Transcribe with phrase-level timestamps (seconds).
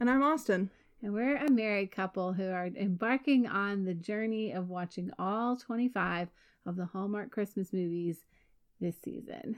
[0.00, 0.70] And I'm Austin.
[1.02, 6.28] And we're a married couple who are embarking on the journey of watching all 25
[6.64, 8.24] of the Hallmark Christmas movies
[8.80, 9.56] this season.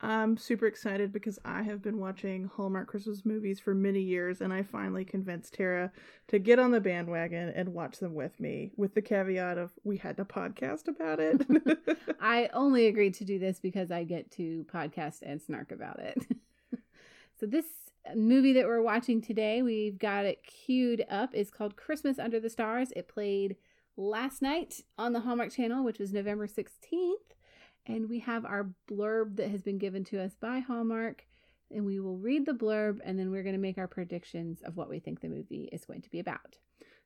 [0.00, 4.50] I'm super excited because I have been watching Hallmark Christmas movies for many years and
[4.50, 5.92] I finally convinced Tara
[6.28, 9.98] to get on the bandwagon and watch them with me, with the caveat of we
[9.98, 11.46] had to podcast about it.
[12.20, 16.16] I only agreed to do this because I get to podcast and snark about it.
[17.38, 17.66] so, this
[18.14, 22.50] movie that we're watching today, we've got it queued up, is called Christmas Under the
[22.50, 22.92] Stars.
[22.96, 23.56] It played
[23.96, 27.32] last night on the Hallmark Channel, which was November 16th
[27.86, 31.26] and we have our blurb that has been given to us by Hallmark.
[31.70, 34.76] And we will read the blurb and then we're going to make our predictions of
[34.76, 36.58] what we think the movie is going to be about.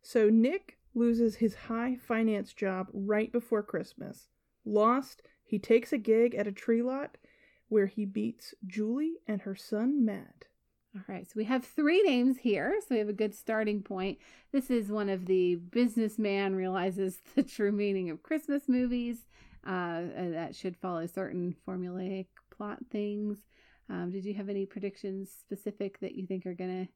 [0.03, 4.28] So, Nick loses his high finance job right before Christmas.
[4.64, 7.16] Lost, he takes a gig at a tree lot
[7.69, 10.47] where he beats Julie and her son Matt.
[10.97, 14.16] All right, so we have three names here, so we have a good starting point.
[14.50, 19.19] This is one of the businessman realizes the true meaning of Christmas movies
[19.66, 23.41] uh, that should follow certain formulaic plot things.
[23.91, 26.92] Um, did you have any predictions specific that you think are going to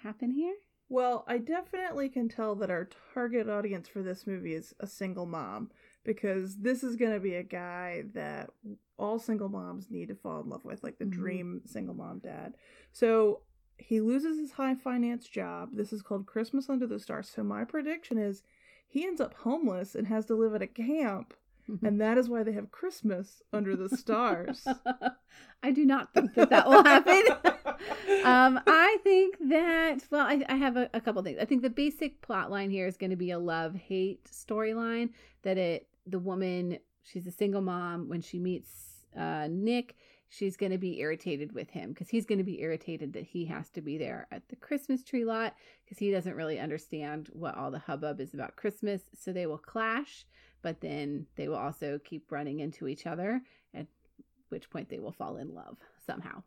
[0.00, 0.54] happen here?
[0.88, 5.26] Well, I definitely can tell that our target audience for this movie is a single
[5.26, 5.72] mom
[6.04, 8.50] because this is going to be a guy that
[8.98, 11.20] all single moms need to fall in love with, like the mm-hmm.
[11.20, 12.54] dream single mom dad.
[12.92, 13.40] So
[13.78, 15.70] he loses his high finance job.
[15.72, 17.30] This is called Christmas Under the Stars.
[17.34, 18.42] So my prediction is
[18.86, 21.34] he ends up homeless and has to live at a camp
[21.70, 21.86] Mm-hmm.
[21.86, 24.66] And that is why they have Christmas under the stars.
[25.62, 27.22] I do not think that that will happen.
[28.24, 31.38] um, I think that, well, I, I have a, a couple things.
[31.40, 35.10] I think the basic plot line here is going to be a love hate storyline
[35.42, 38.08] that it, the woman, she's a single mom.
[38.08, 39.96] When she meets uh, Nick,
[40.28, 43.44] she's going to be irritated with him because he's going to be irritated that he
[43.46, 45.54] has to be there at the Christmas tree lot
[45.84, 49.02] because he doesn't really understand what all the hubbub is about Christmas.
[49.14, 50.26] So they will clash
[50.64, 53.42] but then they will also keep running into each other,
[53.74, 53.86] at
[54.48, 56.42] which point they will fall in love somehow.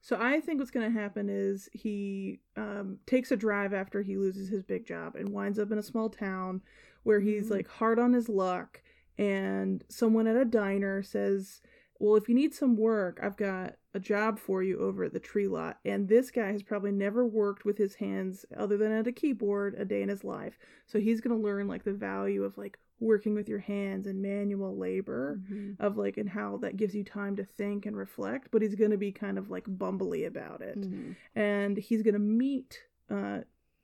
[0.00, 4.16] So I think what's going to happen is he um, takes a drive after he
[4.16, 6.62] loses his big job and winds up in a small town
[7.02, 7.56] where he's mm-hmm.
[7.56, 8.80] like hard on his luck,
[9.18, 11.60] and someone at a diner says,
[11.98, 15.20] "Well, if you need some work, I've got a job for you over at the
[15.20, 19.06] tree lot." And this guy has probably never worked with his hands other than at
[19.06, 22.44] a keyboard a day in his life, so he's going to learn like the value
[22.44, 25.72] of like working with your hands and manual labor mm-hmm.
[25.78, 28.90] of like and how that gives you time to think and reflect but he's going
[28.90, 31.12] to be kind of like bumbly about it mm-hmm.
[31.38, 32.80] and he's going to meet
[33.10, 33.38] uh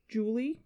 [0.09, 0.59] julie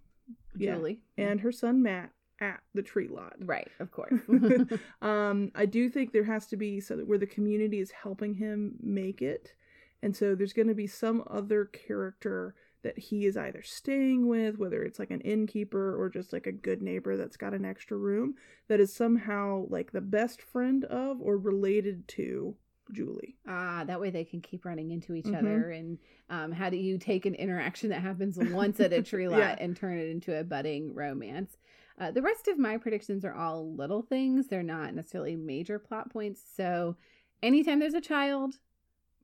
[0.56, 4.12] julie yeah, and her son matt at the tree lot right of course
[5.02, 8.34] um i do think there has to be so that where the community is helping
[8.34, 9.54] him make it
[10.02, 14.56] and so there's going to be some other character that he is either staying with,
[14.58, 17.96] whether it's like an innkeeper or just like a good neighbor that's got an extra
[17.96, 18.34] room,
[18.68, 22.54] that is somehow like the best friend of or related to
[22.92, 23.36] Julie.
[23.46, 25.46] Ah, that way they can keep running into each mm-hmm.
[25.46, 25.70] other.
[25.70, 25.98] And
[26.30, 29.56] um, how do you take an interaction that happens once at a tree lot yeah.
[29.58, 31.56] and turn it into a budding romance?
[32.00, 34.46] Uh, the rest of my predictions are all little things.
[34.46, 36.42] They're not necessarily major plot points.
[36.56, 36.96] So
[37.42, 38.54] anytime there's a child,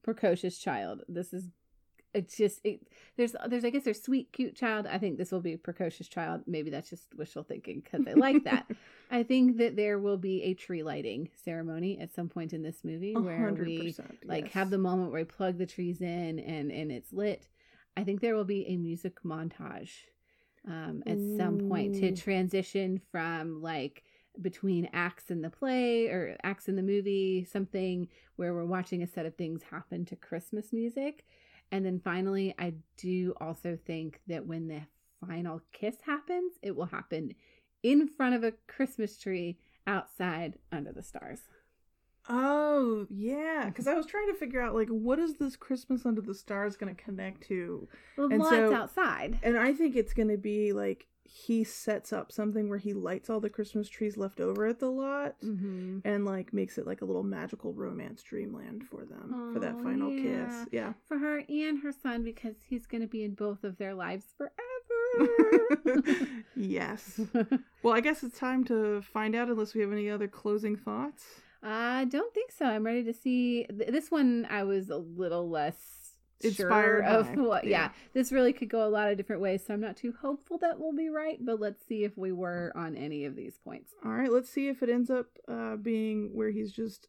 [0.03, 1.51] precocious child, this is
[2.15, 2.81] it's just it,
[3.17, 4.87] there's there's I guess there's sweet cute child.
[4.87, 6.43] I think this will be precocious child.
[6.47, 8.67] Maybe that's just wishful thinking because I like that.
[9.11, 12.85] I think that there will be a tree lighting ceremony at some point in this
[12.85, 16.93] movie where we like have the moment where we plug the trees in and and
[16.93, 17.49] it's lit.
[17.97, 19.91] I think there will be a music montage
[20.67, 24.03] um, at some point to transition from like
[24.41, 29.07] between acts in the play or acts in the movie, something where we're watching a
[29.07, 31.25] set of things happen to Christmas music
[31.75, 34.83] and then finally, I do also think that when the
[35.27, 37.35] final kiss happens, it will happen
[37.83, 41.41] in front of a Christmas tree outside under the stars.
[42.29, 43.67] Oh, yeah.
[43.67, 46.77] Because I was trying to figure out, like, what is this Christmas under the stars
[46.77, 47.89] going to connect to?
[48.17, 49.39] Well, and lots so, outside.
[49.43, 53.29] And I think it's going to be like he sets up something where he lights
[53.29, 55.99] all the Christmas trees left over at the lot mm-hmm.
[56.05, 59.81] and like makes it like a little magical romance dreamland for them oh, for that
[59.83, 60.47] final yeah.
[60.47, 60.69] kiss.
[60.71, 60.93] Yeah.
[61.09, 64.27] For her and her son because he's going to be in both of their lives
[64.37, 64.53] forever.
[66.55, 67.21] yes.
[67.83, 71.25] well, I guess it's time to find out unless we have any other closing thoughts.
[71.67, 72.67] I don't think so.
[72.67, 73.67] I'm ready to see.
[73.71, 75.77] This one I was a little less
[76.41, 77.71] inspired sure of what yeah.
[77.85, 77.89] yeah.
[78.13, 80.79] this really could go a lot of different ways so i'm not too hopeful that
[80.79, 84.11] we'll be right but let's see if we were on any of these points all
[84.11, 87.09] right let's see if it ends up uh, being where he's just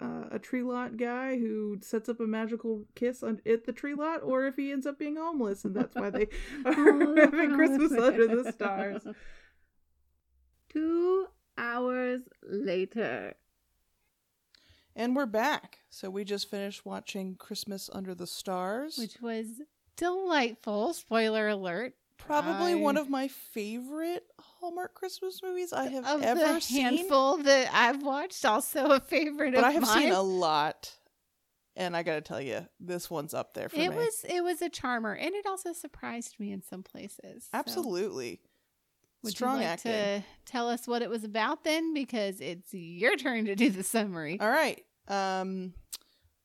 [0.00, 3.94] uh, a tree lot guy who sets up a magical kiss on, at the tree
[3.94, 6.22] lot, or if he ends up being homeless, and that's why they
[6.64, 9.02] are Oh, having Christmas under the stars.
[10.72, 11.26] Two
[11.58, 13.34] hours later.
[14.96, 15.78] And we're back.
[15.88, 18.96] So we just finished watching Christmas Under the Stars.
[18.98, 19.46] which was
[19.96, 20.92] delightful.
[20.94, 21.94] Spoiler alert.
[22.18, 26.82] Probably one of my favorite Hallmark Christmas movies I have of ever the seen.
[26.82, 30.02] handful that I've watched, also a favorite but of I have mine.
[30.02, 30.92] seen a lot.
[31.76, 33.96] And I gotta tell you, this one's up there for it me.
[33.96, 37.44] was it was a charmer, and it also surprised me in some places.
[37.44, 38.40] So, Absolutely.
[39.22, 39.92] Would Strong you like acting.
[39.92, 41.92] to tell us what it was about then?
[41.92, 44.38] Because it's your turn to do the summary.
[44.40, 44.82] All right.
[45.08, 45.74] Um,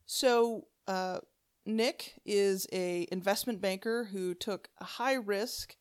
[0.05, 1.19] so uh,
[1.65, 5.75] Nick is a investment banker who took a high risk,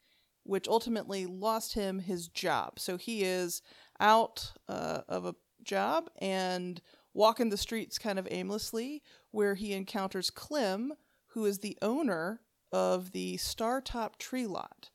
[0.44, 2.78] which ultimately lost him his job.
[2.78, 3.62] So he is
[4.00, 6.80] out uh, of a job and
[7.12, 10.92] walking the streets kind of aimlessly, where he encounters Clem,
[11.28, 12.40] who is the owner
[12.72, 14.90] of the Startop Tree Lot.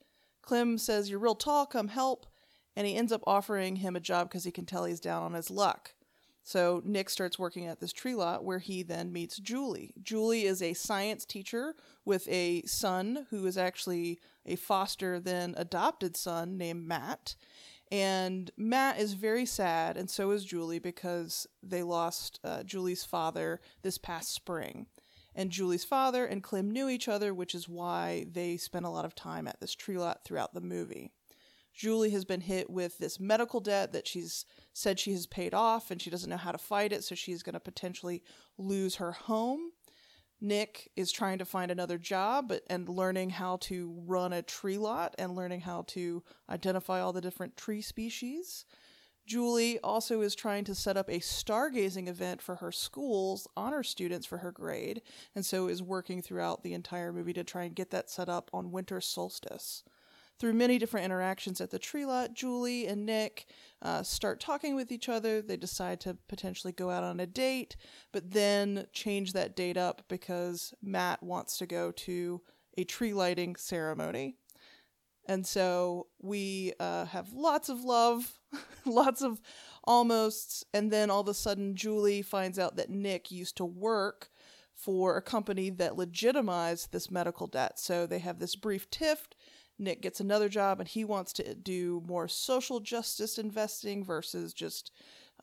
[0.49, 1.67] Clem says, "You're real tall.
[1.67, 2.25] Come help."
[2.75, 5.33] And he ends up offering him a job because he can tell he's down on
[5.33, 5.93] his luck.
[6.41, 9.93] So Nick starts working at this tree lot where he then meets Julie.
[10.01, 16.17] Julie is a science teacher with a son who is actually a foster then adopted
[16.17, 17.35] son named Matt.
[17.91, 23.61] And Matt is very sad, and so is Julie because they lost uh, Julie's father
[23.83, 24.87] this past spring.
[25.35, 29.05] And Julie's father and Clem knew each other, which is why they spent a lot
[29.05, 31.11] of time at this tree lot throughout the movie.
[31.73, 34.43] Julie has been hit with this medical debt that she's
[34.73, 37.43] said she has paid off and she doesn't know how to fight it, so she's
[37.43, 38.21] going to potentially
[38.57, 39.71] lose her home.
[40.41, 45.15] Nick is trying to find another job and learning how to run a tree lot
[45.17, 48.65] and learning how to identify all the different tree species.
[49.29, 54.25] Julie also is trying to set up a stargazing event for her school's honor students
[54.25, 55.03] for her grade,
[55.35, 58.49] and so is working throughout the entire movie to try and get that set up
[58.51, 59.83] on winter solstice.
[60.39, 63.45] Through many different interactions at the tree lot, Julie and Nick
[63.83, 65.43] uh, start talking with each other.
[65.43, 67.75] They decide to potentially go out on a date,
[68.11, 72.41] but then change that date up because Matt wants to go to
[72.79, 74.37] a tree lighting ceremony.
[75.29, 78.39] And so we uh, have lots of love,
[78.85, 79.39] lots of
[79.83, 84.31] almosts, and then all of a sudden Julie finds out that Nick used to work
[84.73, 87.77] for a company that legitimized this medical debt.
[87.77, 89.27] So they have this brief tiff.
[89.77, 94.91] Nick gets another job and he wants to do more social justice investing versus just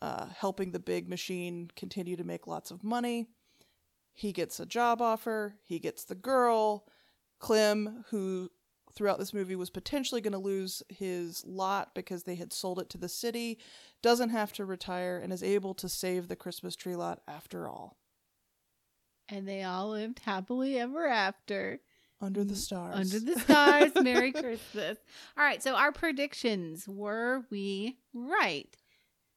[0.03, 3.29] uh, helping the big machine continue to make lots of money.
[4.15, 6.89] He gets a job offer, he gets the girl.
[7.39, 8.51] Clem, who
[8.97, 12.89] throughout this movie was potentially going to lose his lot because they had sold it
[12.91, 13.59] to the city,
[14.03, 17.99] doesn't have to retire and is able to save the Christmas tree lot after all.
[19.29, 21.81] And they all lived happily ever after.
[22.21, 22.95] Under the stars.
[22.95, 23.93] Mm, Under the stars.
[24.03, 24.97] Merry Christmas.
[25.37, 25.63] All right.
[25.63, 28.75] So, our predictions were we right?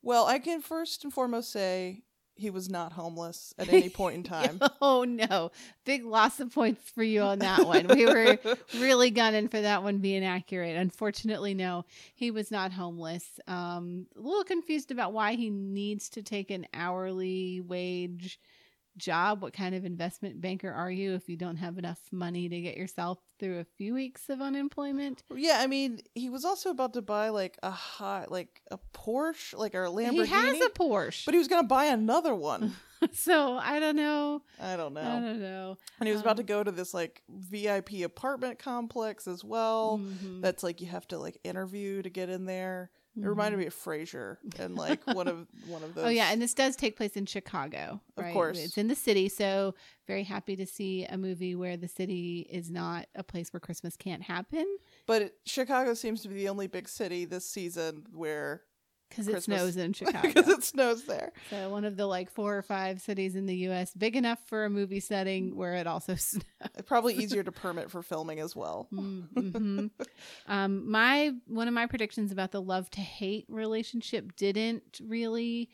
[0.01, 2.03] well, I can first and foremost say
[2.39, 4.59] he was not homeless at any point in time.
[4.81, 5.51] oh, no.
[5.85, 7.87] Big loss of points for you on that one.
[7.87, 8.37] We were
[8.75, 10.75] really gunning for that one being accurate.
[10.75, 13.39] Unfortunately, no, he was not homeless.
[13.47, 18.39] Um, a little confused about why he needs to take an hourly wage
[18.99, 19.41] job.
[19.41, 22.77] What kind of investment banker are you if you don't have enough money to get
[22.77, 25.23] yourself through a few weeks of unemployment?
[25.33, 29.57] Yeah, I mean, he was also about to buy like a hot, like a Porsche,
[29.57, 30.25] like a Lamborghini.
[30.25, 31.25] He has a Porsche.
[31.25, 32.75] but he was gonna buy another one.
[33.13, 34.41] so I don't know.
[34.61, 35.01] I don't know.
[35.01, 35.77] I don't know.
[35.99, 39.99] and he was about to Um, go to this like VIP apartment complex as well.
[40.03, 40.41] Mhm.
[40.41, 42.91] That's like you have to like interview to get in there.
[43.23, 43.61] It reminded mm-hmm.
[43.61, 46.05] me of Frasier and like one of one of those.
[46.05, 48.01] Oh yeah, and this does take place in Chicago.
[48.17, 48.33] Of Right?
[48.33, 48.59] course.
[48.59, 49.29] it's in the city.
[49.29, 49.75] So
[50.07, 53.95] very happy to see a movie where the city is not a place where Christmas
[53.95, 54.65] can't happen
[55.05, 58.63] but it, Chicago seems to be the only big city this season where
[59.09, 60.21] because it snows in Chicago.
[60.27, 61.31] because it snows there.
[61.49, 63.93] so one of the like four or five cities in the U.S.
[63.93, 66.43] big enough for a movie setting where it also snows.
[66.85, 68.87] Probably easier to permit for filming as well.
[68.93, 69.87] hmm
[70.47, 75.69] um, my one of my predictions about the love to hate relationship didn't really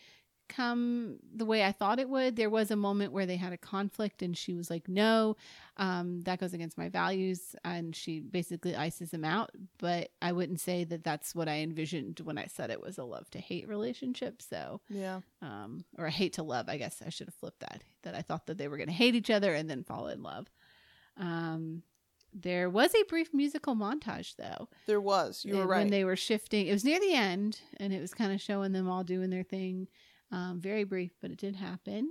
[0.48, 2.36] come the way I thought it would.
[2.36, 5.36] There was a moment where they had a conflict, and she was like, "No,
[5.78, 9.52] um, that goes against my values," and she basically ices him out.
[9.78, 13.04] But I wouldn't say that that's what I envisioned when I said it was a
[13.04, 14.42] love to hate relationship.
[14.42, 15.22] So, Yeah.
[15.42, 16.70] um, or a hate to love.
[16.70, 17.84] I guess I should have flipped that.
[18.04, 20.22] That I thought that they were going to hate each other and then fall in
[20.24, 20.48] love.
[21.18, 21.84] Um,
[22.34, 24.68] there was a brief musical montage though.
[24.88, 25.46] There was.
[25.46, 25.80] You were right.
[25.80, 28.74] When they were shifting, it was near the end, and it was kind of showing
[28.74, 29.88] them all doing their thing.
[30.32, 32.10] Um, very brief, but it did happen.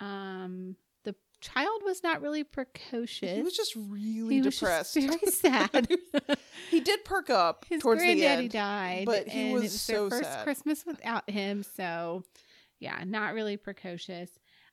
[0.00, 3.36] Um, the child was not really precocious.
[3.36, 4.94] He was just really He was depressed.
[4.94, 5.88] very sad.
[6.70, 8.50] he did perk up His towards the granddaddy end.
[8.50, 10.44] died, but he and was it was so their first sad.
[10.44, 11.64] Christmas without him.
[11.76, 12.24] So,
[12.78, 14.30] yeah, not really precocious.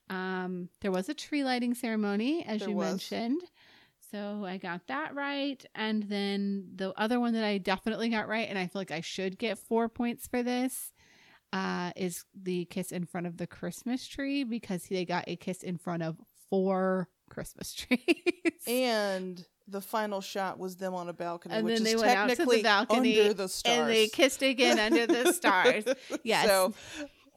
[0.08, 2.90] Um, there was a tree lighting ceremony, as There you was.
[3.10, 3.42] mentioned.
[4.12, 5.64] So I got that right.
[5.74, 9.00] And then the other one that I definitely got right, and I feel like I
[9.00, 10.92] should get four points for this,
[11.56, 15.62] uh, is the kiss in front of the Christmas tree because they got a kiss
[15.62, 16.16] in front of
[16.50, 18.00] four Christmas trees.
[18.66, 22.18] And the final shot was them on a balcony, And which then is they went
[22.18, 23.78] out to the technically balcony, under the stars.
[23.78, 25.84] and they kissed again under the stars.
[26.22, 26.46] Yes.
[26.46, 26.74] So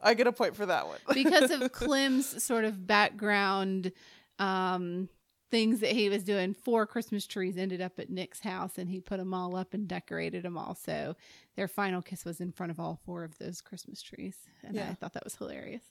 [0.02, 0.98] I get a point for that one.
[1.12, 3.92] because of Clem's sort of background
[4.38, 5.08] um
[5.50, 9.00] things that he was doing four christmas trees ended up at nick's house and he
[9.00, 11.14] put them all up and decorated them all so
[11.56, 14.94] their final kiss was in front of all four of those christmas trees and i
[14.94, 15.82] thought that was hilarious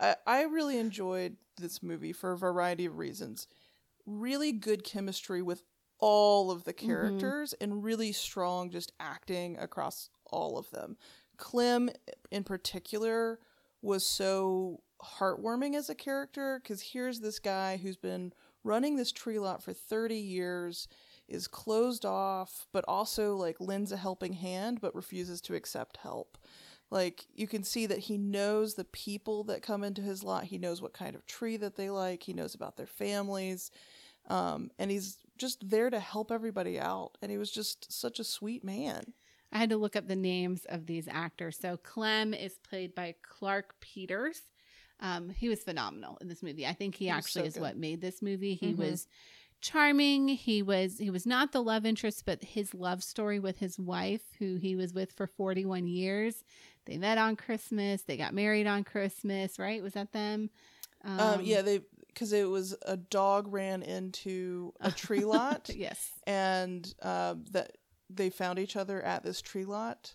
[0.00, 3.48] I, I really enjoyed this movie for a variety of reasons.
[4.06, 5.64] Really good chemistry with
[5.98, 6.86] all of the Mm-hmm.
[6.86, 10.96] characters and really strong just acting across all of them.
[11.36, 11.90] Clem,
[12.30, 13.40] in particular,
[13.82, 18.32] was so heartwarming as a character because here's this guy who's been
[18.64, 20.88] running this tree lot for 30 years
[21.28, 26.38] is closed off but also like lends a helping hand but refuses to accept help.
[26.90, 30.44] Like you can see that he knows the people that come into his lot.
[30.44, 32.22] He knows what kind of tree that they like.
[32.22, 33.70] He knows about their families.
[34.28, 37.12] Um, and he's just there to help everybody out.
[37.20, 39.12] And he was just such a sweet man.
[39.52, 41.58] I had to look up the names of these actors.
[41.58, 44.42] So clem is played by clarke peters
[45.00, 46.66] um, he was phenomenal in this movie.
[46.66, 47.60] I think he, He actually so is good.
[47.62, 48.54] what made this movie.
[48.54, 48.78] He Mhm.
[48.78, 49.06] was
[49.60, 50.28] charming.
[50.28, 54.22] He was he was not the love interest but his love story with his wife
[54.38, 56.44] who he was with for 41 years.
[56.84, 58.02] They met on christmas.
[58.02, 59.82] They got married on christmas right?
[59.82, 60.50] Was that them?
[61.04, 66.10] Um, yeah they because it was a dog ran into a tree lot yes.
[66.26, 67.78] and um, that
[68.10, 70.14] they found each other at this tree lot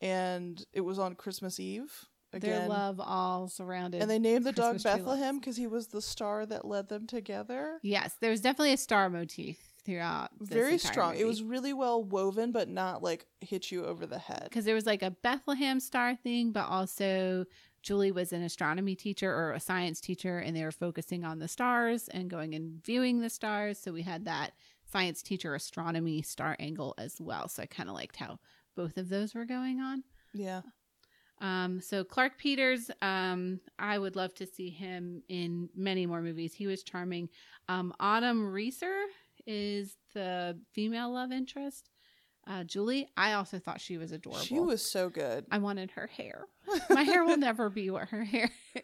[0.00, 4.72] and it was on christmas eve their love all surrounded and they named the dog
[4.72, 7.78] Christmas tree bethlehem because he was the star that led them together?
[7.82, 11.16] Yes there was definitely a star motif throughout very strong.
[11.16, 14.44] It was really well woven but not like hit you over the head.
[14.44, 17.46] Because there was like a Bethlehem star thing, but also
[17.82, 21.46] Julie was an astronomy teacher or a science teacher, and they were focusing on the
[21.46, 23.78] stars and going and viewing the stars.
[23.78, 24.54] So we had that
[24.90, 27.46] science teacher astronomy star angle as well.
[27.48, 28.40] So I kind of liked how
[28.74, 30.02] both of those were going on.
[30.34, 30.62] yeah
[31.40, 36.54] Um, so Clarke Peters, um, I would love to see him in many more movies.
[36.54, 37.28] He was charming.
[37.68, 39.02] Um, Autumn Reeser
[39.46, 41.90] is the female love interest.
[42.48, 44.40] Uh, Julie, I also thought she was adorable.
[44.44, 46.46] she was so good I wanted her hair.
[46.90, 48.82] My hair will never be what her hair is.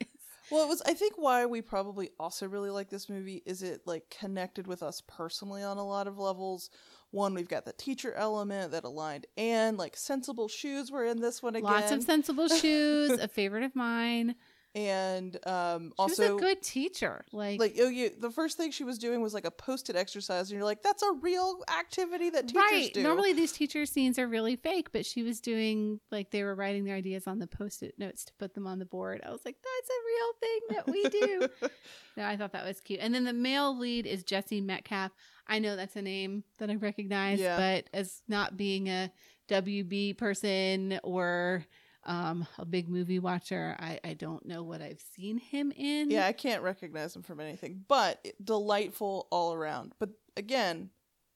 [0.50, 3.80] well it was i think why we probably also really like this movie is it
[3.86, 6.68] like connected with us personally on a lot of levels
[7.12, 11.42] one we've got the teacher element that aligned and like sensible shoes were in this
[11.42, 14.34] one again Lots of sensible shoes, a favorite of mine.
[14.74, 17.24] And um She also was a good teacher.
[17.32, 20.50] Like, like oh you the first thing she was doing was like a posted exercise
[20.50, 22.94] and you're like that's a real activity that teachers right.
[22.94, 26.54] do Normally these teacher scenes are really fake, but she was doing like they were
[26.54, 29.20] writing their ideas on the post-it notes to put them on the board.
[29.26, 31.68] I was like, that's a real thing that we do.
[32.16, 33.00] no, I thought that was cute.
[33.02, 35.12] And then the male lead is Jesse Metcalfe.
[35.46, 37.56] I know that's a name that I recognize, Yeah.
[37.56, 39.12] but as not being a
[39.48, 41.66] WB person or
[42.04, 46.10] um, a big movie watcher, I, I don't know what I've seen him in.
[46.10, 50.90] yeah i can't recognize him from anything but delightful all around but again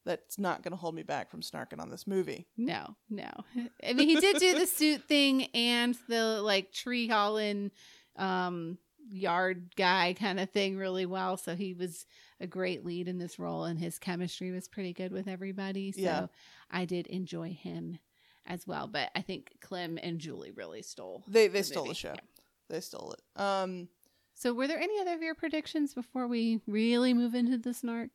[0.04, 3.30] that's not going to hold me back from snarking on this movie No, no.
[3.84, 7.72] I mean, he did do the suit thing and the like tree hauling,
[8.14, 8.78] um,
[9.10, 11.36] yard guy kind of thing really well.
[11.36, 12.06] So he was
[12.40, 15.90] a great lead in this role, and his chemistry was pretty good with everybody.
[15.90, 16.26] So Yeah.
[16.70, 17.98] I did enjoy him
[18.46, 18.86] as well.
[18.86, 21.24] But I think Clem and Julie really stole.
[21.28, 21.90] they they the stole movie.
[21.92, 22.20] the show Yeah.
[22.68, 23.88] they stole it um
[24.34, 28.10] So were there any other of your predictions before we really move into the snark?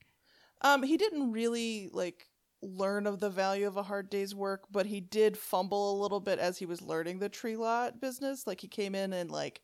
[0.62, 2.28] Um, he didn't really like
[2.62, 6.20] learn of the value of a hard day's work, but he did fumble a little
[6.20, 8.46] bit as he was learning the tree lot business.
[8.46, 9.62] Like he came in and like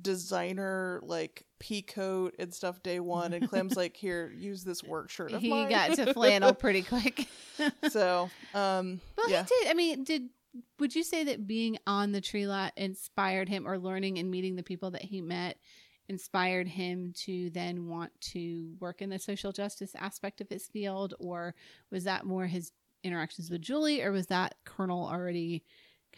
[0.00, 5.10] designer like pea coat and stuff day one, and Clem's like, "Here, use this work
[5.10, 7.28] shirt of He mine." got to flannel pretty quick.
[7.88, 9.70] so, um, Well, yeah, he did.
[9.70, 10.30] I mean, did
[10.80, 14.56] would you say that being on the tree lot inspired him, or learning and meeting
[14.56, 15.58] the people that he met
[16.08, 21.14] inspired him to then want to work in the social justice aspect of his field,
[21.20, 21.54] or
[21.92, 22.72] was that more his
[23.04, 25.62] interactions with Julie, or was that kernel already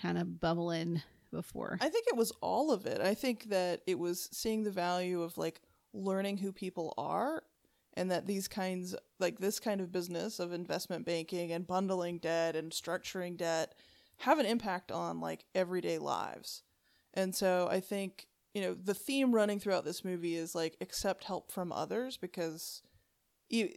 [0.00, 1.78] kind of bubbling before.
[1.80, 3.00] I think it was all of it.
[3.00, 5.60] I think that it was seeing the value of like
[5.92, 7.42] learning who people are
[7.94, 12.54] and that these kinds like this kind of business of investment banking and bundling debt
[12.56, 13.74] and structuring debt
[14.18, 16.62] have an impact on like everyday lives.
[17.14, 21.24] And so I think, you know, the theme running throughout this movie is like accept
[21.24, 22.82] help from others because
[23.50, 23.70] you,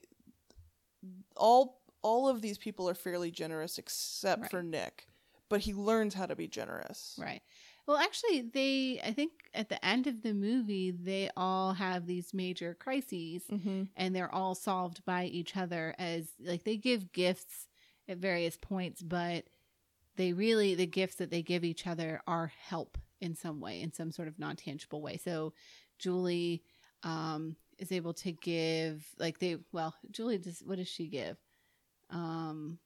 [1.36, 4.52] all all of these people are fairly generous except Right.
[4.52, 5.08] for Nick,
[5.56, 7.18] but he learns how to be generous.
[7.18, 7.42] Right.
[7.88, 12.34] Well, actually, they, I think at the end of the movie, they all have these
[12.34, 13.84] major crises Mm-hmm.
[13.96, 17.68] and they're all solved by each other as, like, they give gifts
[18.10, 19.46] at various points, but
[20.18, 23.94] they really, the gifts that they give each other are help in some way, in
[23.94, 25.16] some sort of non tangible way.
[25.16, 25.54] So
[26.00, 26.64] Julie,
[27.04, 31.38] um, is able to give like they well julie does what does she give
[32.10, 32.80] um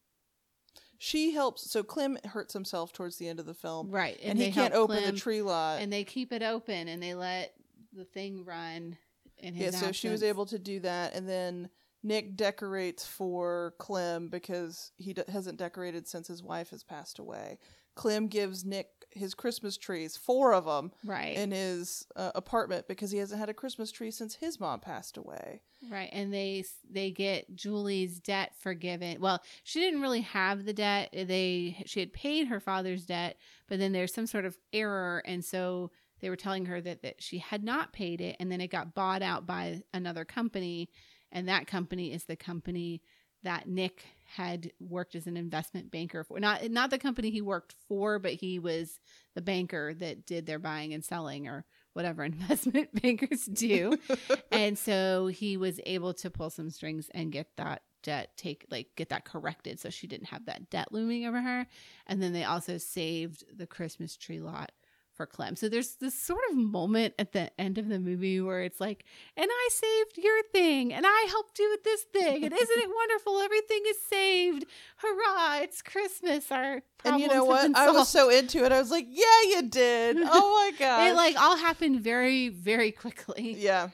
[1.01, 1.71] She helps.
[1.71, 4.73] So Clem hurts himself towards the end of the film, right and, they he can't
[4.73, 5.81] open Clem, the tree lot.
[5.81, 7.53] and they keep it open and they let
[7.93, 8.97] the thing run
[9.37, 11.69] in yeah, his so she was able to do that, and then
[12.03, 17.59] Nick decorates for Clem because he d- hasn't decorated since his wife has passed away.
[17.95, 23.11] Clem gives Nick his Christmas trees, four of them, right in his uh, apartment because
[23.11, 25.61] he hasn't had a Christmas tree since his mom passed away.
[25.89, 29.19] Right, and they they get Julie's debt forgiven.
[29.19, 31.09] Well, she didn't really have the debt.
[31.13, 33.37] They she had paid her father's debt,
[33.67, 37.21] but then there's some sort of error, and so they were telling her that that
[37.21, 40.89] she had not paid it, and then it got bought out by another company,
[41.31, 43.01] and that company is the company
[43.43, 44.05] that Nick
[44.35, 46.39] had worked as an investment banker for.
[46.39, 48.99] Not not the company he worked for, but he was
[49.35, 53.97] the banker that did their buying and selling or whatever investment bankers do
[54.51, 58.87] and so he was able to pull some strings and get that debt take like
[58.95, 61.67] get that corrected so she didn't have that debt looming over her
[62.07, 64.71] and then they also saved the christmas tree lot
[65.19, 68.61] for clem so there's this sort of moment at the end of the movie where
[68.61, 69.03] it's like
[69.35, 72.89] and i saved your thing and i helped you with this thing and isn't it
[72.89, 77.75] wonderful everything is saved hurrah it's christmas our and you know what?
[77.75, 78.71] I was so into it.
[78.73, 80.17] I was like, "Yeah, you did!
[80.21, 83.89] Oh my god!" it like all happened very very quickly yeah,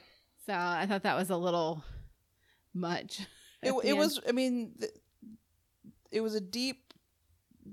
[0.46, 1.82] So I thought that was a little
[2.74, 3.20] much.
[3.62, 4.20] it it was.
[4.28, 4.74] I mean,
[6.10, 6.92] it was a deep,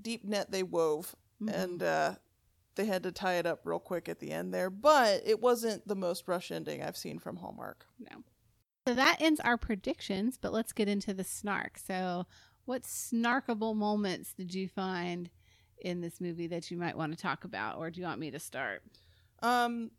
[0.01, 1.15] deep net they wove.
[1.41, 1.63] Mhm.
[1.63, 2.15] and uh,
[2.75, 4.69] they had to tie it up real quick at the end there.
[4.69, 7.85] But it wasn't the most rush ending I've seen from Hallmark.
[7.99, 8.23] no.
[8.85, 11.77] So that ends our predictions, but let's get into the snark.
[11.77, 12.25] So,
[12.65, 15.29] what snarkable moments did you find
[15.77, 18.31] in this movie that you might want to talk about, or do you want me
[18.31, 18.83] to start?
[19.41, 19.91] Um,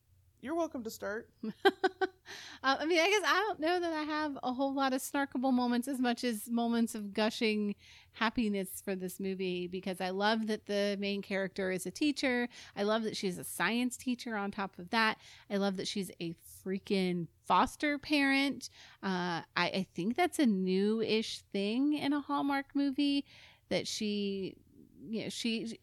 [0.42, 1.30] you're welcome to start.
[2.62, 5.00] uh, I mean, I guess I don't know that I have a whole lot of
[5.02, 7.74] snarkable moments as much as moments of gushing
[8.12, 12.48] happiness for this movie because I love that the main character is a teacher.
[12.76, 15.18] I love that she's a science teacher on top of that.
[15.50, 16.34] I love that she's a
[16.64, 18.70] freaking foster parent.
[19.02, 23.24] Uh, I, I think that's a new ish thing in a Hallmark movie
[23.68, 24.56] that she.
[25.06, 25.76] You know, she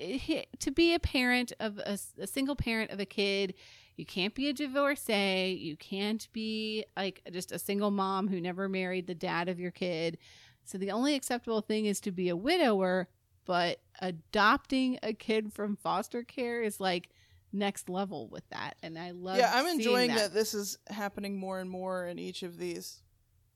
[0.58, 3.54] to be a parent of a, a single parent of a kid
[4.02, 5.56] you can't be a divorcee.
[5.62, 9.70] You can't be like just a single mom who never married the dad of your
[9.70, 10.18] kid.
[10.64, 13.10] So the only acceptable thing is to be a widower,
[13.46, 17.10] but adopting a kid from foster care is like
[17.54, 18.76] next level with that.
[18.82, 20.18] And I love yeah, I'm enjoying that.
[20.18, 20.34] that.
[20.34, 23.04] this is happening more and more in each of these.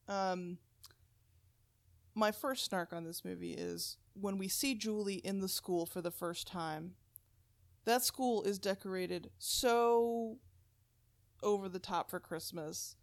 [0.08, 0.60] Um,
[2.14, 6.04] my first snark on this movie is when we see Julie in the school for
[6.04, 6.94] the first time.
[7.86, 10.38] That school is decorated so
[11.44, 12.96] over the top for Christmas.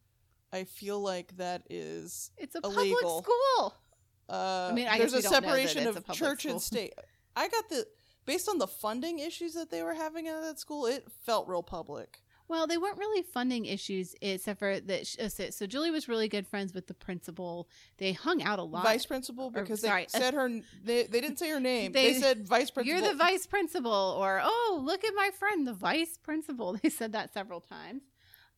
[0.53, 2.99] I feel like that is It's a illegal.
[3.01, 3.75] public school.
[4.29, 6.41] Uh, I mean, I there's a we don't know that separation it's a of church
[6.41, 6.53] school.
[6.53, 6.95] and state.
[7.37, 7.87] I got the
[8.27, 10.87] based on the funding issues that they were having at that school.
[10.87, 12.22] It felt real public.
[12.53, 15.17] Well, they weren't really funding issues, except for that.
[15.19, 17.67] uh, So, Julie was really good friends with the principal.
[17.97, 18.85] They hung out a lot.
[18.85, 20.51] Vice principal because sorry, they said her.
[20.85, 21.93] They, they didn't say her name.
[21.93, 22.85] They, They- said vice principal.
[23.01, 26.77] You're the vice principal, or oh, look at my friend, the vice principal.
[26.83, 28.03] They said that several times.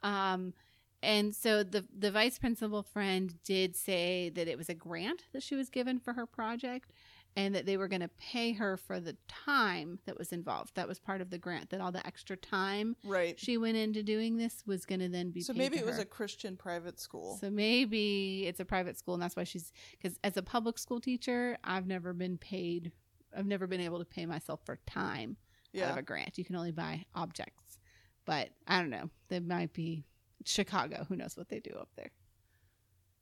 [0.03, 0.55] Um,
[1.01, 5.45] and so the the vice principal friend did say that it was a grant that
[5.45, 6.91] she was given for her project,
[7.37, 10.75] and that they were going to pay her for the time that was involved.
[10.77, 11.71] That was part of the grant.
[11.71, 13.39] That all the extra time right.
[13.39, 15.41] she went into doing this was going to then be.
[15.41, 17.37] So maybe it was a Christian private school.
[17.41, 21.01] So maybe it's a private school, and that's why she's because as a public school
[21.01, 22.93] teacher, I've never been paid.
[23.37, 25.37] I've never been able to pay myself for time
[25.83, 26.39] out of a grant.
[26.39, 27.79] You can only buy objects,
[28.25, 29.11] but I don't know.
[29.29, 30.05] They might be
[30.45, 31.05] Chicago.
[31.09, 32.11] Who knows what they do up there?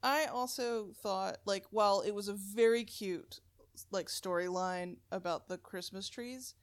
[0.02, 3.40] I also thought like while it was a very cute
[3.90, 6.54] like storyline about the Christmas trees,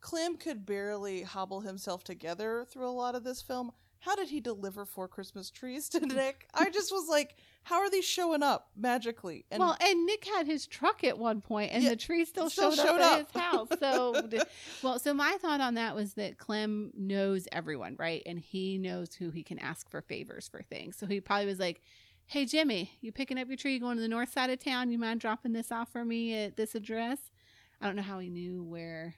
[0.00, 3.72] Clem could barely hobble himself together through a lot of this film.
[4.00, 6.46] How did he deliver four Christmas trees to Nick?
[6.54, 9.44] I just was like, how are these showing up magically?
[9.50, 12.48] And well, and Nick had his truck at one point, and yeah, the tree still,
[12.48, 13.12] still showed, showed, up, up.
[13.12, 13.68] at his house.
[13.80, 14.44] So,
[14.82, 18.22] well, so my thought on that was that Clem knows everyone, right?
[18.24, 20.96] And he knows who he can ask for favors for things.
[20.96, 21.82] So he probably was like,
[22.30, 24.90] "Hey, Jimmy, you picking up your tree going to the north side of town?
[24.90, 27.30] You mind dropping this off for me at this address?"
[27.80, 29.14] I don't know how he knew where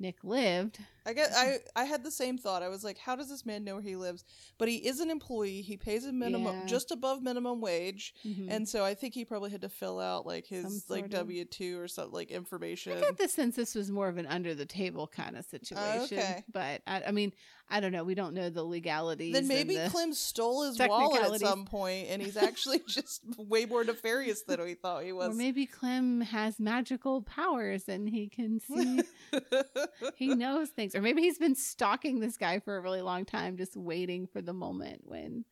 [0.00, 0.80] Nick lived.
[1.08, 2.62] I get I I had the same thought.
[2.62, 4.24] I was like, how does this man know where he lives?
[4.58, 5.62] But he is an employee.
[5.62, 6.66] He pays a minimum yeah.
[6.66, 8.14] just above minimum wage.
[8.26, 8.50] Mm-hmm.
[8.50, 11.80] And so I think he probably had to fill out like his like W two
[11.80, 12.98] or something like information.
[12.98, 16.18] I got the sense this was more of an under the table kind of situation.
[16.18, 16.44] Uh, okay.
[16.52, 17.32] But I, I mean,
[17.70, 18.04] I don't know.
[18.04, 19.34] We don't know the legalities.
[19.34, 23.66] Then maybe the Clem stole his wallet at some point, and he's actually just way
[23.66, 25.28] more nefarious than we thought he was.
[25.28, 29.02] Or maybe Clem has magical powers and he can see.
[30.16, 33.56] he knows things, or maybe he's been stalking this guy for a really long time,
[33.56, 35.44] just waiting for the moment when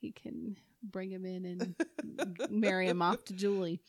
[0.00, 1.74] he can bring him in and
[2.50, 3.80] marry him off to Julie.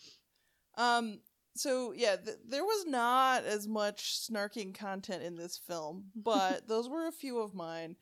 [0.77, 1.19] Um,
[1.55, 6.89] so yeah, th- there was not as much snarking content in this film, but those
[6.89, 7.95] were a few of mine.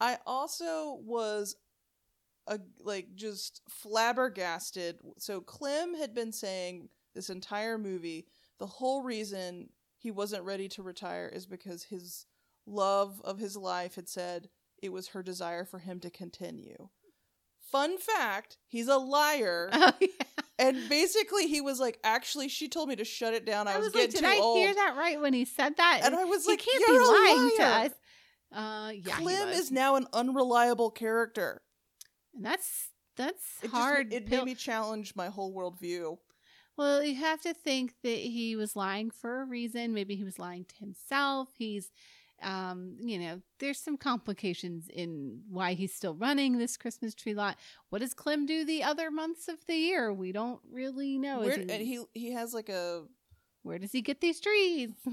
[0.00, 1.56] I also was
[2.46, 4.98] a like just flabbergasted.
[5.18, 8.26] So Clem had been saying this entire movie
[8.60, 12.26] the whole reason he wasn't ready to retire is because his
[12.70, 14.48] love of his life had said
[14.82, 16.88] it was her desire for him to continue.
[17.70, 19.70] Fun fact, he's a liar.
[19.80, 20.08] Oh, yeah.
[20.58, 23.66] And basically, he was like, "Actually, she told me to shut it down.
[23.66, 25.32] I, I was, was like, getting too I old." Did I hear that right when
[25.32, 26.02] he said that?
[26.04, 27.90] And I was he like, "Can't be lying to us."
[28.52, 31.62] Uh, yeah, Clem is now an unreliable character,
[32.34, 34.10] and that's that's it hard.
[34.10, 36.18] Just, it made me challenge my whole worldview.
[36.76, 39.94] Well, you have to think that he was lying for a reason.
[39.94, 41.48] Maybe he was lying to himself.
[41.56, 41.90] He's
[42.42, 47.56] um, you know, there's some complications in why he's still running this Christmas tree lot.
[47.90, 50.12] What does Clem do the other months of the year?
[50.12, 51.40] We don't really know.
[51.40, 53.04] Where, he, and he he has like a
[53.62, 54.90] where does he get these trees?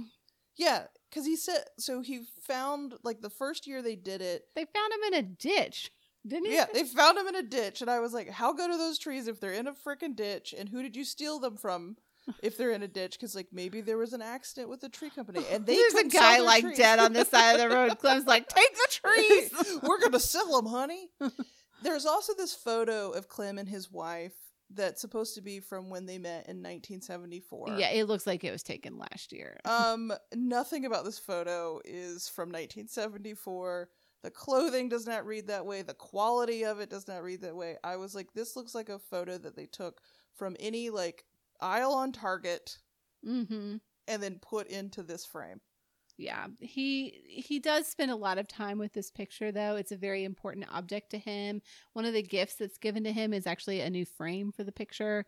[0.58, 2.02] Yeah, because he said so.
[2.02, 5.92] He found like the first year they did it, they found him in a ditch.
[6.26, 6.56] Didn't he?
[6.56, 8.98] Yeah, they found him in a ditch, and I was like, "How good are those
[8.98, 10.56] trees if they're in a freaking ditch?
[10.58, 11.98] And who did you steal them from?"
[12.42, 15.10] If they're in a ditch because like maybe there was an accident with the tree
[15.10, 16.78] company and they there's a guy like trees.
[16.78, 19.80] dead on the side of the road clem's like take the trees.
[19.84, 21.10] We're gonna sell them honey.
[21.84, 24.34] There's also this photo of clem and his wife
[24.74, 28.52] that's supposed to be from when they met in 1974 yeah it looks like it
[28.52, 29.60] was taken last year.
[29.66, 33.90] Um nothing about this photo is from 1974
[34.24, 35.84] the clothing does not read that way.
[35.84, 37.78] The quality of it does not read that way.
[37.84, 40.02] I was like this looks like a photo that they took
[40.34, 41.24] from any like
[41.60, 42.78] aisle on Target,
[43.28, 43.76] mm-hmm.
[44.08, 45.62] and then put into this frame.
[46.17, 49.76] Yeah, he he does spend a lot of time with this picture though.
[49.76, 51.62] It's a very important object to him.
[51.93, 54.72] One of the gifts that's given to him is actually a new frame for the
[54.72, 55.26] picture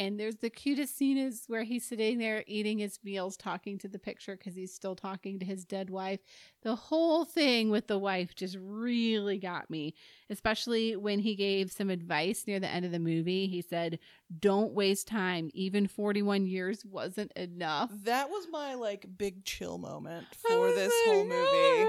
[0.00, 3.86] and there's the cutest scene is where he's sitting there eating his meals, talking to
[3.86, 6.20] the picture because he's still talking to his dead wife.
[6.62, 9.92] The whole thing with the wife just really got me,
[10.30, 13.46] especially when he gave some advice near the end of the movie.
[13.46, 13.98] He said,
[14.38, 15.50] Don't waste time.
[15.52, 17.90] Even 41 years wasn't enough.
[18.04, 21.88] That was my like big chill moment for this whole movie.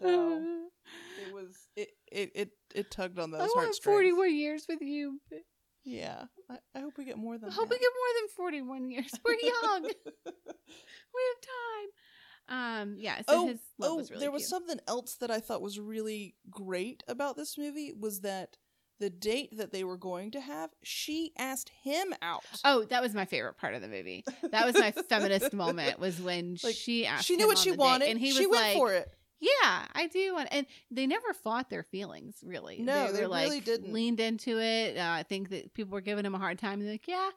[0.00, 1.26] So ah.
[1.26, 3.78] it was, it, it, it, it tugged on those I heartstrings.
[3.80, 5.20] 41 years with you.
[5.84, 7.50] Yeah, I, I, hope we get more than.
[7.50, 7.74] I hope that.
[7.74, 9.10] we get more than forty-one years.
[9.24, 9.82] We're young.
[9.82, 11.88] we have time.
[12.48, 13.16] Um, yeah.
[13.18, 14.50] So oh, oh, was really there was cute.
[14.50, 18.56] something else that I thought was really great about this movie was that
[19.02, 22.44] the date that they were going to have, she asked him out.
[22.64, 24.24] Oh, that was my favorite part of the movie.
[24.50, 25.98] That was my feminist moment.
[25.98, 27.24] Was when like, she asked.
[27.26, 29.12] She knew what she wanted, and he she was went like, for it.
[29.42, 30.36] Yeah, I do.
[30.38, 32.78] And, and they never fought their feelings, really.
[32.78, 33.92] No, they, they were, like, really didn't.
[33.92, 34.96] Leaned into it.
[34.96, 36.74] Uh, I think that people were giving him a hard time.
[36.74, 37.30] And they're like, yeah,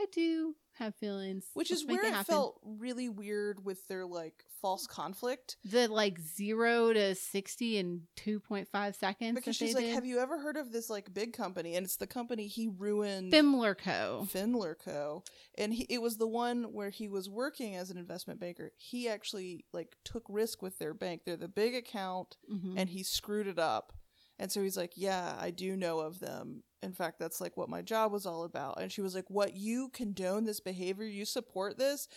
[0.00, 1.44] I do have feelings.
[1.52, 5.56] Which Let's is where it, it felt really weird with their like false conflict.
[5.64, 9.34] The like zero to sixty in two point five seconds.
[9.34, 9.94] Because she's like, did.
[9.94, 13.32] "Have you ever heard of this like big company?" And it's the company he ruined,
[13.32, 14.26] Fimler Co.
[14.32, 15.24] Fimler Co.
[15.56, 18.72] And he, it was the one where he was working as an investment banker.
[18.76, 21.22] He actually like took risk with their bank.
[21.24, 22.76] They're the big account, mm-hmm.
[22.76, 23.92] and he screwed it up.
[24.38, 27.68] And so he's like, "Yeah, I do know of them." in fact that's like what
[27.68, 31.24] my job was all about and she was like what you condone this behavior you
[31.24, 32.08] support this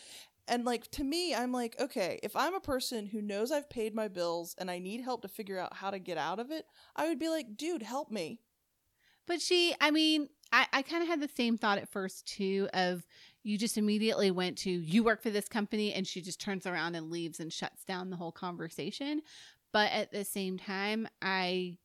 [0.48, 3.96] and like to me, I'm like, okay, if I'm a person who knows I've paid
[3.96, 6.66] my bills and I need help to figure out how to get out of it,
[6.96, 8.40] I would be like, dude, help me.
[9.26, 12.70] But she, I mean, I, I kind of had the same thought at first too
[12.74, 13.06] of
[13.42, 16.96] you just immediately went to you work for this company and she just turns around
[16.96, 19.22] and leaves and shuts down the whole conversation
[19.72, 21.78] but at the same time i